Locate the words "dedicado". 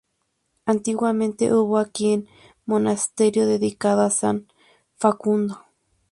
3.45-4.01